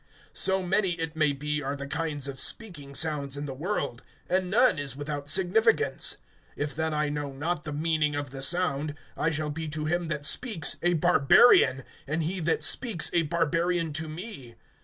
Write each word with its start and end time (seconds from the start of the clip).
(10)So 0.33 0.67
many, 0.67 0.93
it 0.93 1.15
may 1.15 1.31
be, 1.31 1.61
are 1.61 1.75
the 1.75 1.85
kinds 1.85 2.27
of 2.27 2.39
speaking 2.39 2.95
sounds 2.95 3.37
in 3.37 3.45
the 3.45 3.53
world, 3.53 4.01
and 4.27 4.49
none 4.49 4.79
is 4.79 4.95
without 4.97 5.29
significance. 5.29 6.17
(11)If 6.57 6.73
then 6.73 6.91
I 6.91 7.09
know 7.09 7.33
not 7.33 7.65
the 7.65 7.71
meaning 7.71 8.15
of 8.15 8.31
the 8.31 8.41
sound, 8.41 8.95
I 9.15 9.29
shall 9.29 9.51
be 9.51 9.67
to 9.67 9.85
him 9.85 10.07
that 10.07 10.25
speaks 10.25 10.75
a 10.81 10.93
barbarian, 10.95 11.83
and 12.07 12.23
he 12.23 12.39
that 12.39 12.63
speaks 12.63 13.11
a 13.13 13.21
barbarian 13.21 13.93
to 13.93 14.09
me. 14.09 14.55